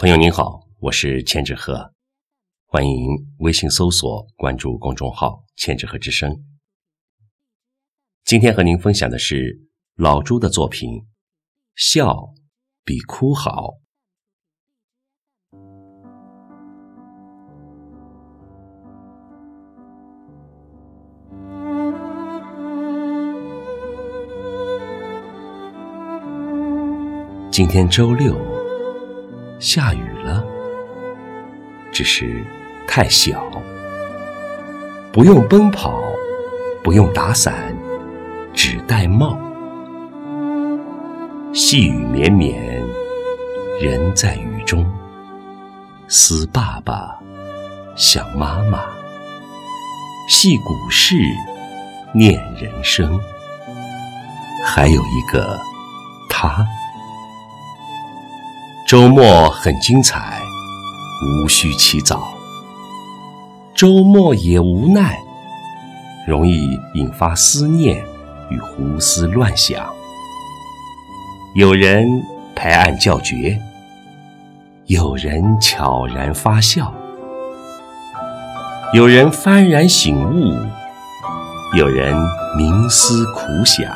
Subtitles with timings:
[0.00, 1.92] 朋友您好，我是千纸鹤，
[2.66, 3.08] 欢迎
[3.38, 6.44] 微信搜索关注公众号“千纸鹤之声”。
[8.24, 9.58] 今天和您分享的是
[9.96, 10.88] 老朱的作品
[11.74, 12.32] 《笑
[12.84, 13.70] 比哭好》。
[27.50, 28.47] 今天周六。
[29.58, 30.44] 下雨了，
[31.90, 32.44] 只是
[32.86, 33.44] 太小，
[35.12, 36.00] 不用奔跑，
[36.82, 37.74] 不用打伞，
[38.54, 39.36] 只戴帽。
[41.52, 42.62] 细雨绵绵，
[43.80, 44.88] 人在雨中，
[46.06, 47.18] 思爸爸，
[47.96, 48.84] 想妈妈，
[50.28, 51.16] 戏古事，
[52.14, 53.18] 念人生，
[54.64, 55.58] 还有一个
[56.30, 56.64] 他。
[58.88, 60.40] 周末很精彩，
[61.22, 62.32] 无需起早。
[63.74, 65.14] 周末也无奈，
[66.26, 68.02] 容易引发思念
[68.48, 69.86] 与胡思乱想。
[71.54, 72.02] 有人
[72.56, 73.60] 拍案叫绝，
[74.86, 76.90] 有人悄然发笑，
[78.94, 80.56] 有人幡然醒悟，
[81.76, 82.16] 有人
[82.56, 83.86] 冥思苦想。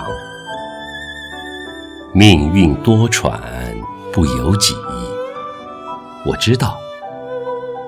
[2.12, 3.40] 命运多舛。
[4.12, 4.74] 不由己，
[6.26, 6.78] 我知道，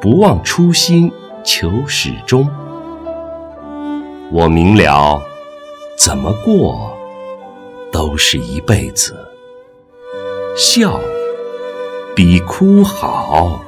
[0.01, 1.13] 不忘初心
[1.45, 2.49] 求始终。
[4.33, 5.21] 我明了，
[5.99, 6.97] 怎么过
[7.93, 9.15] 都是一辈子，
[10.57, 10.99] 笑
[12.17, 13.61] 比哭好。